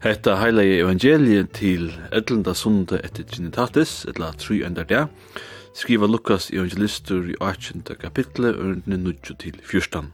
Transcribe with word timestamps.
Hetta 0.00 0.38
heila 0.40 0.62
evangeliet 0.64 1.50
til 1.58 1.90
Edlunda 2.08 2.54
Sunde 2.56 3.02
etter 3.04 3.26
Trinitatis, 3.28 4.06
etla 4.08 4.30
tru 4.40 4.54
endar 4.64 4.86
der, 4.88 5.10
skriva 5.76 6.06
Lukas 6.08 6.46
evangelistur 6.48 7.26
i 7.28 7.34
18. 7.36 7.82
kapitlet, 8.00 8.56
ørende 8.56 8.96
9 8.96 9.36
til 9.36 9.58
14. 9.60 10.08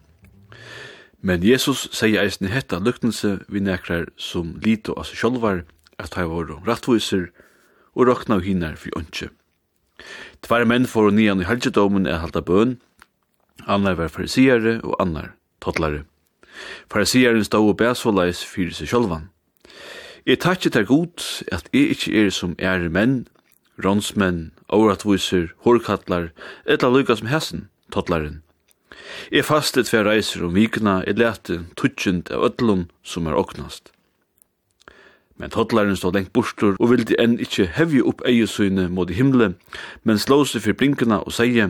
Men 1.22 1.46
Jesus 1.46 1.84
sier 1.94 2.24
eisne 2.24 2.50
hetta 2.50 2.80
lyknelse 2.82 3.36
vi 3.46 3.62
nekrar 3.62 4.08
som 4.18 4.56
lito 4.64 4.96
av 4.98 5.06
seg 5.06 5.20
sjolvar, 5.22 5.62
at 6.02 6.18
hei 6.18 6.26
våre 6.26 6.58
rattviser, 6.66 7.30
og 7.94 8.10
rokna 8.10 8.40
av 8.40 8.42
hinar 8.42 8.74
for 8.82 8.98
ønske. 8.98 9.30
Tvar 10.42 10.66
menn 10.66 10.90
får 10.90 11.14
nian 11.14 11.46
i 11.46 11.46
helgedomen 11.46 12.10
er 12.10 12.24
halda 12.24 12.42
bøn, 12.42 12.74
annar 13.70 13.94
var 14.02 14.10
farisiare 14.10 14.80
og 14.82 14.98
annar 14.98 15.36
tottlare. 15.62 16.02
Farisiaren 16.90 17.46
stod 17.46 17.70
og 17.70 17.78
bæsvolais 17.78 18.42
fyrir 18.42 18.74
seg 18.74 18.90
sjolvan. 18.90 19.30
Jeg 20.26 20.40
takkje 20.42 20.70
der 20.70 20.84
god 20.84 21.22
at 21.52 21.68
jeg 21.72 21.82
ikke 21.94 22.26
er 22.26 22.30
som 22.34 22.56
er 22.58 22.88
menn, 22.90 23.28
rånsmenn, 23.84 24.50
åretviser, 24.68 25.52
hårkattlar, 25.62 26.32
etla 26.66 26.88
lykka 26.90 27.14
som 27.14 27.28
hessen, 27.30 27.68
tottlaren. 27.94 28.40
Jeg 29.30 29.46
faste 29.46 29.84
tver 29.86 30.02
reiser 30.08 30.42
om 30.42 30.56
vikna, 30.58 31.04
jeg 31.06 31.20
lete 31.20 31.60
tutsjent 31.78 32.32
av 32.34 32.42
ötlun 32.48 32.88
som 33.06 33.30
er 33.30 33.38
oknast. 33.38 33.92
Men 35.38 35.54
tottlaren 35.54 35.94
stod 35.94 36.18
lengt 36.18 36.34
bostur 36.34 36.74
og 36.80 36.90
vildi 36.90 37.14
enn 37.22 37.38
ikkje 37.38 37.68
hevje 37.78 38.02
opp 38.02 38.26
eiesyne 38.26 38.88
mot 38.90 39.10
i 39.10 39.14
himle, 39.14 39.52
men 40.02 40.18
slåse 40.18 40.58
for 40.58 40.74
brinkena 40.74 41.20
og 41.22 41.38
seie, 41.38 41.68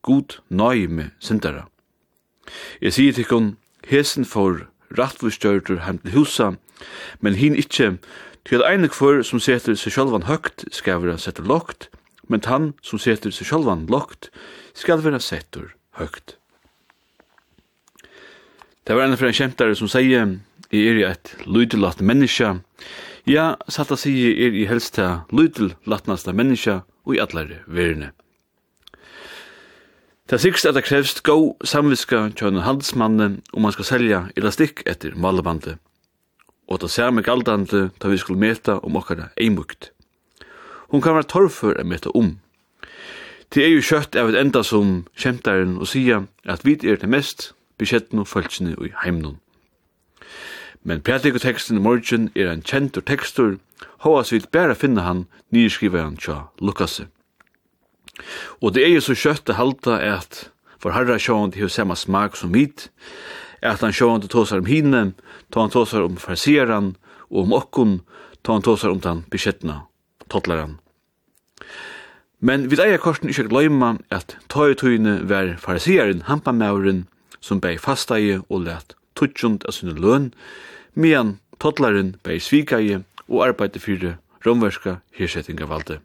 God 0.00 0.40
nøye 0.48 0.88
med 0.88 1.12
syndara. 1.20 1.66
Jeg 2.80 2.96
sier 2.96 3.12
til 3.12 3.28
hon, 3.28 3.56
hesen 3.84 4.24
for 4.24 4.64
rattvistgjørtur 4.96 5.84
heim 5.84 5.98
til 6.04 6.16
husa, 6.16 6.50
men 7.20 7.38
hin 7.38 7.56
ikkje, 7.58 7.96
til 8.48 8.64
einig 8.64 8.94
for 8.96 9.20
som 9.26 9.42
setur 9.42 9.76
seg 9.76 9.92
sjálvan 9.92 10.28
høgt, 10.28 10.64
skal 10.72 11.02
vera 11.02 11.18
setur 11.20 11.48
lokt, 11.48 11.90
men 12.28 12.44
han 12.48 12.72
som 12.82 13.00
setur 13.02 13.34
seg 13.34 13.50
sjálvan 13.50 13.86
lokt, 13.92 14.30
skal 14.72 15.02
vera 15.04 15.20
setur 15.20 15.74
høgt. 15.98 16.36
Det 18.88 18.96
var 18.96 19.04
en 19.04 19.18
fra 19.20 19.28
en 19.28 19.36
kjentare 19.36 19.76
som 19.76 19.90
sier, 19.90 20.38
jeg 20.72 20.88
er 20.88 21.00
i 21.00 21.04
et 21.04 21.34
lydelatt 21.44 22.00
menneske, 22.00 22.54
ja, 23.28 23.50
satt 23.68 23.92
a 23.92 23.96
sige, 24.00 24.30
er 24.32 24.54
i 24.56 24.64
helst 24.68 24.94
til 24.96 25.20
lydelatnasta 25.32 26.32
menneske, 26.32 26.80
og 27.04 27.16
i 27.16 27.20
allare 27.20 27.60
verene. 27.66 28.12
Det 30.28 30.40
sikst 30.40 30.66
at 30.68 30.74
det 30.76 30.84
krevst 30.84 31.22
gå 31.24 31.34
samviska 31.64 32.18
kjønn 32.36 32.60
handelsmanne 32.60 33.28
om 33.56 33.64
man 33.64 33.72
skal 33.72 33.86
selja 33.88 34.18
elastikk 34.36 34.82
etter 34.84 35.14
malebandet. 35.16 35.78
Og 36.68 36.82
det 36.82 36.90
samme 36.92 37.24
galdande 37.24 37.86
da 37.96 38.10
vi 38.12 38.18
skulle 38.20 38.40
meta 38.40 38.76
om 38.84 39.00
okkara 39.00 39.30
eimukt. 39.40 39.88
Hon 40.92 41.00
kan 41.00 41.16
være 41.16 41.30
torrfør 41.32 41.80
å 41.80 41.86
meta 41.88 42.12
om. 42.12 42.34
Det 43.48 43.64
er 43.64 43.72
jo 43.72 43.80
kjøtt 43.80 44.20
av 44.20 44.28
et 44.28 44.36
enda 44.36 44.60
som 44.60 45.06
kjemtaren 45.16 45.78
og 45.80 45.88
sia 45.88 46.26
at 46.44 46.60
vi 46.60 46.76
er 46.84 47.00
det 47.00 47.08
mest 47.08 47.54
beskjettene 47.80 48.26
og 48.26 48.28
følelsene 48.28 48.76
i 48.84 48.92
heimnum. 49.00 49.38
Men 50.84 51.00
prædikoteksten 51.00 51.80
i 51.80 51.86
morgen 51.88 52.28
er 52.36 52.52
en 52.52 52.60
kjentur 52.60 53.00
tekstur, 53.00 53.56
hva 54.04 54.20
vi 54.28 54.44
bare 54.52 54.76
finne 54.76 55.08
han, 55.08 55.24
nyskriver 55.48 56.04
han 56.04 56.20
tja 56.20 56.50
Lukasse. 56.60 57.08
Og 58.62 58.74
det 58.74 58.84
er 58.86 58.94
jo 58.96 59.04
så 59.04 59.16
kjøtt 59.18 59.50
å 59.52 59.58
halda 59.58 59.98
at 60.16 60.48
for 60.78 60.94
herra 60.94 61.18
sjåan 61.18 61.52
til 61.54 61.70
samme 61.70 61.96
smak 61.98 62.36
som 62.38 62.54
vit, 62.54 62.88
at 63.62 63.82
han 63.82 63.94
sjåan 63.94 64.22
til 64.22 64.30
tåsar 64.30 64.62
om 64.62 64.70
hinne, 64.70 65.12
ta 65.50 65.64
han 65.64 65.74
tåsar 65.74 66.06
om 66.06 66.18
farseran, 66.22 66.94
og 67.30 67.46
om 67.46 67.56
okkun, 67.58 67.94
ta 68.42 68.54
han 68.54 68.62
tåsar 68.62 68.94
om 68.94 69.00
den 69.02 69.24
beskjettna, 69.32 69.82
tottlaran. 70.30 70.78
Men 72.38 72.68
vid 72.70 72.78
eier 72.78 73.02
korsen 73.02 73.32
ikkje 73.32 73.48
gløyma 73.50 73.96
at 74.14 74.36
tøytøyne 74.52 75.24
var 75.26 75.56
hampa 75.58 76.28
hampamauren, 76.28 77.06
som 77.40 77.60
bei 77.60 77.76
fastaie 77.78 78.40
og 78.48 78.62
let 78.66 78.94
tutsjund 79.18 79.64
av 79.66 79.74
sinne 79.74 79.98
løn, 79.98 80.32
medan 80.94 81.38
tottlaren 81.58 82.14
bei 82.22 82.38
svikaie 82.38 83.02
og 83.26 83.42
arbeidde 83.48 83.82
fyrir 83.82 84.18
romverska 84.46 85.00
hirsettingavalde. 85.18 85.98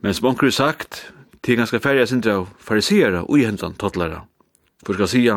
Men 0.00 0.14
som 0.14 0.30
onker 0.30 0.50
sagt, 0.50 1.12
til 1.42 1.56
ganske 1.56 1.80
færre 1.80 2.06
sindra 2.08 2.40
av 2.40 2.50
farisera 2.60 3.24
og 3.24 3.38
i 3.38 3.46
hentan 3.48 3.76
tattlara. 3.80 4.24
For 4.84 4.96
skal 4.96 5.08
sia, 5.08 5.36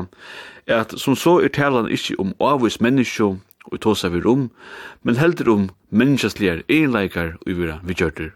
at 0.67 0.95
som 0.99 1.15
så 1.19 1.37
er 1.43 1.51
talan 1.51 1.91
ikkje 1.91 2.19
om 2.19 2.33
avvis 2.43 2.79
menneskjo 2.83 3.33
og 3.71 3.79
tåsa 3.83 4.11
vi 4.11 4.21
rom, 4.23 4.49
men 5.03 5.19
heldur 5.19 5.51
om 5.53 5.69
menneskjastligar 5.91 6.63
egenleikar 6.67 7.35
og 7.41 7.51
vira 7.59 7.79
vi 7.83 7.95
kjørter. 7.95 8.31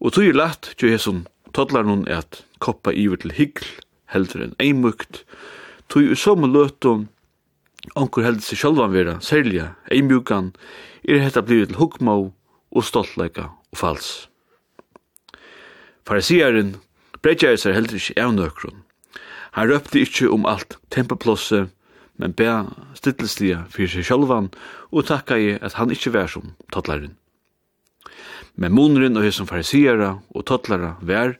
Og 0.00 0.14
tog 0.14 0.26
er 0.26 0.36
lagt 0.36 0.74
til 0.78 0.94
hesson 0.94 1.24
tattlar 1.54 1.86
nun 1.86 2.06
at 2.10 2.42
koppa 2.58 2.92
iver 2.92 3.20
til 3.22 3.34
hygl, 3.34 3.66
heldur 4.10 4.46
enn 4.46 4.56
eimukt, 4.62 5.22
tog 5.88 6.10
er 6.10 6.18
som 6.18 6.46
løtum 6.50 7.08
onkur 7.98 8.26
heldur 8.26 8.46
seg 8.46 8.62
sjálvan 8.62 8.94
vera, 8.94 9.18
særlig 9.20 9.68
eimjukan, 9.92 10.52
er 11.06 11.22
hetta 11.22 11.44
blivit 11.44 11.72
til 11.72 11.82
hukmau 11.82 12.32
og 12.74 12.86
stoltleika 12.86 13.50
og 13.70 13.78
fals. 13.78 14.33
Farisieren 16.04 16.74
brettjer 17.24 17.56
seg 17.60 17.76
heller 17.78 17.96
ikke 17.96 18.18
av 18.20 18.34
nøkron. 18.36 18.82
Han 19.56 19.70
røpte 19.70 20.02
ikke 20.02 20.28
om 20.34 20.46
alt 20.50 20.76
tempeplosset, 20.92 21.70
men 22.20 22.34
be 22.36 22.48
stittelslige 22.98 23.62
for 23.72 23.90
seg 23.90 24.06
sjølvan, 24.06 24.50
og 24.92 25.06
takka 25.08 25.38
i 25.40 25.54
at 25.56 25.78
han 25.78 25.92
ikke 25.94 26.12
var 26.14 26.28
som 26.30 26.52
tottlaren. 26.74 27.14
Men 28.54 28.74
moneren 28.74 29.18
og 29.18 29.26
som 29.34 29.48
farisiera 29.50 30.18
og 30.30 30.46
tottlare 30.50 30.94
var 31.02 31.36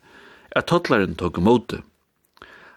at 0.55 0.71
tottlaren 0.71 1.15
tog 1.15 1.39
imot 1.39 1.77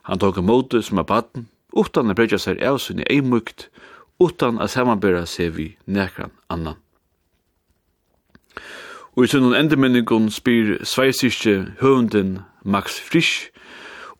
Han 0.07 0.19
tog 0.19 0.37
imot 0.37 0.73
som 0.83 0.97
er 0.97 1.03
baden, 1.03 1.47
utan 1.75 2.09
å 2.09 2.13
brettja 2.15 2.39
seg 2.39 2.61
av 2.63 2.77
sin 2.79 3.03
eimukt, 3.09 3.67
utan 4.23 4.59
å 4.59 4.67
samanbæra 4.67 5.25
seg 5.25 5.51
vi 5.57 5.77
nekran 5.85 6.31
annan. 6.47 6.77
Og 9.17 9.23
i 9.25 9.27
sunnum 9.31 9.55
endemenningum 9.57 10.27
spyr 10.29 10.75
sveisiske 10.85 11.53
høvenden 11.79 12.35
Max 12.61 12.99
Frisch 13.01 13.47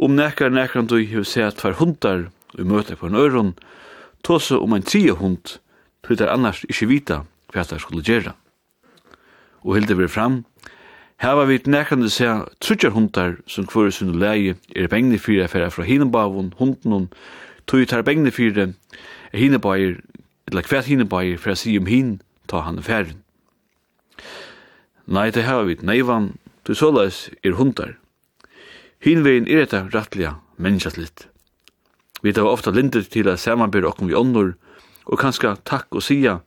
om 0.01 0.15
nekkar 0.17 0.49
nekkar 0.49 0.87
du 0.89 0.95
hefur 0.97 1.27
sett 1.29 1.59
tvar 1.59 1.75
hundar 1.77 2.23
og 2.57 2.65
møte 2.65 2.95
på 2.97 3.05
en 3.05 3.15
øron, 3.15 3.51
tåse 4.25 4.57
om 4.57 4.73
ein 4.73 4.81
tria 4.81 5.13
hund, 5.13 5.59
tøytar 6.01 6.33
annars 6.33 6.63
ikkje 6.65 6.87
vita 6.89 7.17
hva 7.53 7.67
det 7.69 7.77
skulle 7.83 8.01
gjera. 8.01 8.33
Og 9.61 9.77
hilde 9.77 9.99
vi 9.99 10.07
fram, 10.09 10.39
heva 11.21 11.45
vi 11.45 11.59
nekkande 11.69 12.09
seg 12.09 12.49
trutjar 12.57 12.97
hundar 12.97 13.37
som 13.45 13.69
kvore 13.69 13.93
sunnu 13.93 14.17
leie 14.17 14.57
er 14.73 14.89
bengne 14.89 15.21
fyra 15.21 15.45
færa 15.45 15.69
fra 15.69 15.85
hinebavun, 15.85 16.55
hunden, 16.57 17.11
tar 17.69 18.01
bengni 18.01 18.33
fyrir 18.33 18.73
er 18.73 19.37
hinebair, 19.37 20.01
eller 20.49 20.65
hver 20.65 20.89
hinebair, 20.89 21.37
fyrir 21.37 21.53
a 21.53 21.55
si 21.55 21.77
om 21.77 21.85
hin, 21.85 22.21
ta 22.49 22.65
han 22.65 22.81
færin. 22.81 23.21
Nei, 25.07 25.31
det 25.31 25.45
har 25.47 25.63
vi 25.63 25.77
neivan, 25.87 26.33
du 26.67 26.73
såleis 26.75 27.29
er 27.39 27.55
hundar. 27.55 27.93
Hinvegin 28.99 29.47
er 29.47 29.63
etta 29.63 29.85
rattliga 29.93 30.33
menneskjatlitt. 30.59 31.29
Vi 32.25 32.33
tar 32.35 32.49
ofta 32.49 32.73
lindet 32.75 33.07
til 33.13 33.29
a 33.31 33.37
samanbyr 33.39 33.87
okkum 33.87 34.09
vi 34.09 34.17
åndor, 34.19 34.57
og 35.07 35.21
kanska 35.21 35.53
takk 35.63 35.95
og 35.95 36.03
sia, 36.03 36.41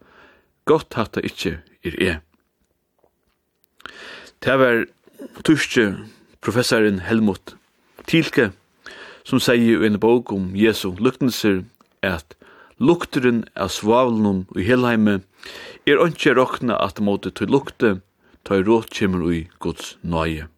gott 0.68 0.92
hatta 0.92 1.22
ikkje 1.24 1.54
er 1.88 1.96
e. 2.04 2.12
Det 4.44 4.58
var 4.60 4.84
tyske 5.44 5.86
professoren 6.44 7.00
Helmut 7.06 7.54
Tilke, 8.04 8.50
som 9.24 9.40
sier 9.40 9.80
i 9.80 9.88
en 9.88 9.96
bok 10.00 10.32
om 10.36 10.52
Jesu 10.56 10.90
luktenser, 11.00 11.62
at 12.04 12.36
lukteren 12.76 13.46
av 13.56 13.72
svavlnum 13.72 14.44
i 14.52 14.68
helheime 14.68 15.20
er 15.88 16.00
ikke 16.04 16.36
råkna 16.36 16.76
at 16.76 17.00
måte 17.00 17.32
til 17.32 17.48
lukte, 17.52 18.00
ta 18.44 18.56
i 18.56 18.64
råd 18.64 18.90
kjemur 18.94 19.26
ui 19.26 19.48
Guds 19.58 19.96
nøye. 20.02 20.48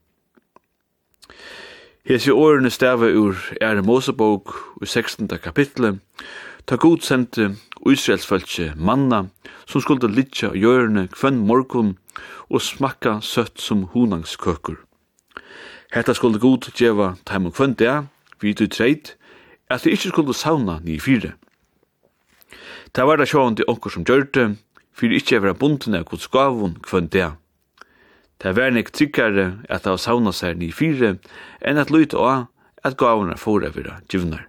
Hesi 2.05 2.32
årene 2.34 2.70
stave 2.70 3.12
ur 3.14 3.38
er 3.61 3.82
Mosebok 3.82 4.55
i 4.82 4.87
16. 4.87 5.29
kapitlet, 5.38 6.00
ta 6.67 6.76
god 6.76 6.99
sendte 7.06 7.52
Israelsfæltje 7.87 8.73
manna 8.76 9.29
som 9.67 9.81
skulda 9.81 10.06
litja 10.06 10.50
og 10.50 10.58
gjørne 10.58 11.08
kvann 11.14 11.44
morgun 11.46 11.96
og 12.50 12.62
smakka 12.62 13.20
søtt 13.23 13.61
som 13.61 13.84
hunangskøkur. 13.93 14.81
Hetta 15.94 16.14
skulda 16.14 16.38
god 16.38 16.70
djeva 16.75 17.14
taim 17.25 17.46
og 17.46 17.55
kvenn 17.55 17.75
dea, 17.79 18.02
vi 18.40 18.52
du 18.52 18.67
treit, 18.67 19.17
at 19.70 19.84
de 19.84 19.93
ikkje 19.94 20.11
skulda 20.11 20.34
sauna 20.34 20.79
ni 20.82 20.99
fire. 20.99 21.34
Ta 22.93 23.06
var 23.06 23.17
da 23.17 23.26
sjåan 23.26 23.56
til 23.56 23.69
onkur 23.69 23.94
som 23.94 24.05
gjørte, 24.05 24.56
fyrir 24.93 25.20
ikkje 25.20 25.43
vera 25.43 25.55
bunden 25.55 25.94
av 25.94 26.08
gods 26.11 26.29
gavun 26.29 26.76
kvenn 26.82 27.08
dea. 27.12 27.37
Det 28.43 28.56
var 28.59 28.73
nek 28.75 28.91
tryggare 28.91 29.62
at 29.71 29.85
det 29.85 29.93
var 29.94 30.00
sauna 30.03 30.33
seg 30.35 30.59
ni 30.59 30.73
fire, 30.75 31.17
enn 31.62 31.79
at 31.79 31.93
lyt 31.94 32.15
og 32.19 32.49
at 32.83 32.99
gavene 32.99 33.37
fore 33.39 33.71
vira 33.71 34.00
givnar. 34.11 34.49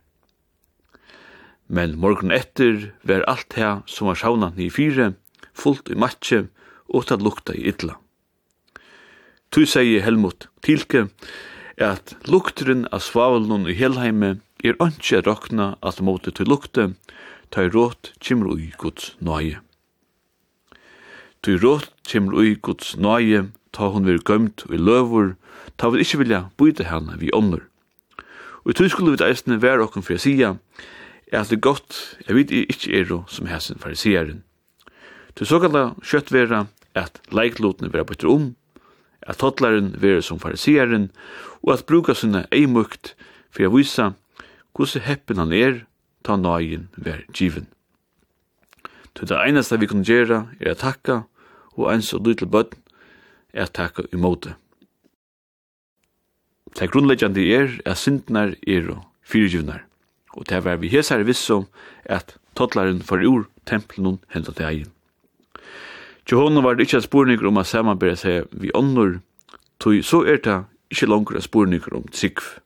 Men 1.70 1.94
morgun 2.02 2.34
etter 2.34 2.90
var 3.06 3.26
alt 3.30 3.54
her 3.58 3.84
som 3.86 4.10
var 4.10 4.18
sauna 4.18 4.50
ni 4.58 4.72
fire, 4.74 5.14
fullt 5.54 5.94
i 5.94 5.98
matje, 6.00 6.48
og 6.90 7.08
tatt 7.10 7.22
lukta 7.22 7.54
i 7.54 7.68
idla. 7.70 7.96
Tu 9.54 9.64
sier 9.70 10.02
Helmut 10.02 10.48
Tilke 10.66 11.08
at 11.78 12.16
lukteren 12.26 12.88
av 12.94 13.02
svavelnån 13.06 13.70
i 13.70 13.78
helheime 13.78 14.40
er 14.66 14.78
ønskje 14.82 15.22
rokna 15.26 15.76
at 15.86 16.02
måte 16.02 16.34
til 16.34 16.50
lukte, 16.50 16.94
ta 17.54 17.66
i 17.66 17.70
råt 17.70 18.14
kjemmer 18.18 18.58
i 18.58 18.72
gods 18.82 19.14
nøye. 19.22 19.62
Ta 21.42 21.54
i 21.54 21.60
råt 21.62 21.92
kjemmer 22.10 22.42
i 22.42 22.56
gods 22.58 22.96
nøye, 22.98 23.52
ta 23.74 23.90
hon 23.90 24.06
vir 24.08 24.22
gømt 24.22 24.66
og 24.68 24.76
i 24.76 24.80
løvor, 24.80 25.34
ta 25.78 25.90
vi 25.90 26.04
ikkje 26.04 26.22
vilja 26.22 26.42
byte 26.58 26.88
henne 26.88 27.18
vi 27.20 27.34
ånder. 27.34 27.66
Og 28.64 28.72
i 28.72 28.78
tog 28.78 28.92
skulle 28.94 29.16
vi 29.16 29.26
eisne 29.26 29.60
være 29.62 29.84
okkur 29.88 30.06
for 30.06 30.16
å 30.16 30.36
er 31.34 31.40
at 31.42 31.50
det 31.50 31.58
er 31.58 31.66
godt, 31.66 32.18
jeg 32.28 32.36
vet 32.38 32.52
ikkje 32.54 32.94
er 32.94 33.08
ro 33.10 33.24
som 33.28 33.48
hesen 33.50 33.82
fariseren. 33.82 34.44
Til 35.34 35.50
såkalla 35.50 35.96
kjøtt 36.06 36.30
vera 36.32 36.68
at 36.94 37.18
leiklotene 37.34 37.90
vera 37.90 38.06
bytter 38.06 38.30
om, 38.30 38.52
at 39.26 39.40
tottlaren 39.42 39.96
vera 39.98 40.22
som 40.22 40.38
fariseren, 40.40 41.10
og 41.64 41.74
at 41.74 41.88
bruka 41.90 42.14
sinne 42.14 42.46
eimukt 42.54 43.16
for 43.50 43.66
å 43.66 43.74
vise 43.74 44.12
hvordan 44.78 45.06
heppen 45.08 45.42
han 45.42 45.54
er, 45.58 45.82
ta 46.22 46.38
nøyen 46.38 46.90
ver 46.98 47.26
given. 47.34 47.66
Til 49.18 49.30
det 49.30 49.42
eneste 49.42 49.78
vi 49.82 49.90
kan 49.90 50.06
gjøre 50.06 50.46
er 50.62 50.74
å 50.74 50.78
takka, 50.78 51.24
og 51.74 51.90
ens 51.94 52.14
og 52.14 52.28
lytle 52.28 52.50
bøtten, 52.50 52.83
er 53.54 53.70
takka 53.70 54.04
måte. 54.18 54.56
Det 56.74 56.90
grunnleggjande 56.90 57.44
er 57.54 57.76
at 57.86 58.02
syndnar 58.02 58.56
er 58.68 58.90
og 58.90 59.04
fyrirgivnar, 59.22 59.84
og 60.34 60.50
det 60.50 60.66
er 60.66 60.78
vi 60.82 60.90
hesar 60.90 61.24
vissom 61.24 61.68
at 62.06 62.36
tottlaren 62.58 63.02
for 63.02 63.22
ur 63.22 63.46
templen 63.70 64.20
hendt 64.34 64.50
til 64.56 64.66
egin. 64.66 64.92
Tjohona 66.26 66.64
var 66.64 66.76
det 66.76 66.88
ikkje 66.88 67.04
spurningar 67.06 67.48
om 67.48 67.60
a 67.60 67.64
samanbera 67.64 68.16
seg 68.16 68.48
vi 68.52 68.72
åndor, 68.74 69.20
tog 69.80 70.02
så 70.04 70.24
er 70.26 70.40
det 70.42 70.64
ikkje 70.90 71.10
langar 71.12 71.42
spurningar 71.44 71.94
om 71.94 72.08
tsikv. 72.10 72.60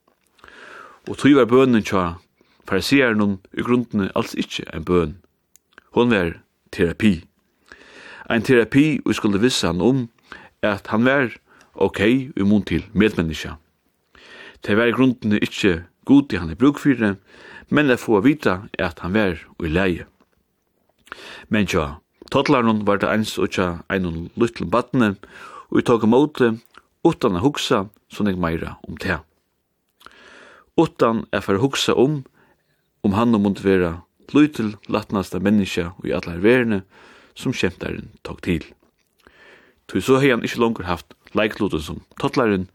Og 1.10 1.18
tog 1.18 1.36
var 1.36 1.50
bønnen 1.50 1.84
tja 1.84 2.18
farisearen 2.68 3.40
i 3.58 3.64
grunden 3.64 4.12
alls 4.16 4.36
ikkje 4.36 4.68
en 4.74 4.86
bøn. 4.86 5.18
Hon 5.96 6.12
var 6.12 6.38
terapi. 6.72 7.24
Ein 8.30 8.44
terapi 8.44 9.00
vi 9.06 9.14
skulle 9.14 9.42
vissa 9.42 9.72
han 9.72 9.82
om 9.82 10.08
at 10.64 10.88
han 10.88 11.06
var 11.06 11.36
ok 11.76 12.00
i 12.02 12.44
mun 12.44 12.64
til 12.66 12.86
medmenneska. 12.94 13.58
Det 14.66 14.78
var 14.78 14.90
i 14.90 14.96
grunden 14.96 15.38
ikkje 15.38 15.84
god 16.06 16.34
i 16.34 16.38
han 16.38 16.52
i 16.52 16.56
brukfyrre, 16.56 17.16
men 17.70 17.88
det 17.88 18.00
få 18.00 18.22
vita 18.22 18.62
at 18.80 19.00
han 19.00 19.14
var 19.14 19.38
i 19.64 19.70
leie. 19.70 20.06
Men 21.50 21.68
tja, 21.68 22.00
totlaren 22.32 22.86
var 22.88 23.00
det 23.02 23.12
eins 23.12 23.38
og 23.38 23.52
tja 23.54 23.84
ein 23.90 24.30
luttel 24.36 24.68
badne, 24.68 25.16
og 25.70 25.78
vi 25.78 25.84
tog 25.84 26.04
imot 26.04 26.40
det 26.40 26.56
utan 27.08 27.38
a 27.38 27.44
hugsa 27.44 27.86
sånn 28.12 28.32
jeg 28.32 28.40
meira 28.40 28.78
om 28.88 28.98
det. 29.00 29.20
Utan 30.78 31.26
er 31.32 31.44
for 31.44 31.60
hugsa 31.62 31.96
om, 31.96 32.24
om 33.04 33.16
han 33.16 33.36
og 33.36 33.44
måtte 33.46 33.66
vera 33.66 34.02
luttel 34.34 34.76
latnasta 34.92 35.40
menneska 35.40 35.92
og 35.96 36.08
i 36.10 36.16
allar 36.16 36.42
verne 36.44 36.82
som 37.38 37.56
kjemtaren 37.56 38.12
tog 38.24 38.42
til. 38.44 38.66
Tui 39.88 40.02
så 40.04 40.20
hei 40.20 40.34
han 40.34 40.44
ikkje 40.44 40.60
langer 40.60 40.88
haft 40.88 41.16
leikloten 41.38 41.82
som 41.84 42.02
tottlaren, 42.20 42.68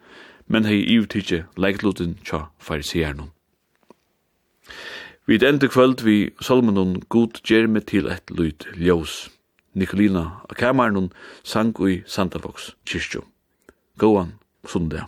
men 0.47 0.65
hei 0.65 0.81
ivtidje 0.95 1.45
leikloten 1.61 2.17
tja 2.25 2.47
fariseeren. 2.59 3.31
Vi 5.27 5.39
enda 5.47 5.69
kvöld 5.69 6.03
vi 6.03 6.33
salmenon 6.41 7.03
god 7.09 7.43
gjerme 7.45 7.81
til 7.81 8.09
et 8.11 8.31
lyd 8.31 8.67
ljós. 8.75 9.29
Nikolina 9.75 10.43
av 10.49 10.57
kameran 10.59 11.13
sang 11.45 11.73
i 11.89 12.03
Sandavoks 12.07 12.73
kyrkjo. 12.85 13.23
Gåan 13.99 14.35
sundag. 14.67 15.07